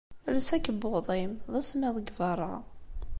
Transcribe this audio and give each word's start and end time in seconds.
Els 0.31 0.47
akebbuḍ-im. 0.55 1.31
D 1.51 1.53
asemmiḍ 1.59 1.93
deg 1.99 2.09
beṛṛa. 2.17 2.53